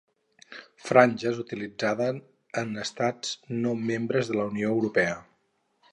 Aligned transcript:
Franges 0.85 1.41
utilitzades 1.43 2.21
en 2.63 2.73
estats 2.87 3.37
no 3.67 3.77
membres 3.91 4.33
de 4.33 4.39
la 4.41 4.51
Unió 4.55 4.77
Europea. 4.79 5.17